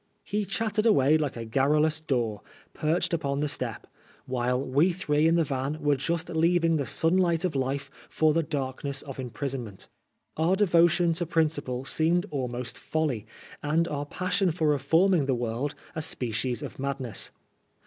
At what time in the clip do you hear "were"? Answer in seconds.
5.79-5.95